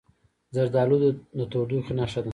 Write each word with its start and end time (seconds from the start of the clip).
زردالو 0.55 0.97
د 1.37 1.39
تودوخې 1.51 1.93
نښه 1.99 2.21
ده. 2.25 2.29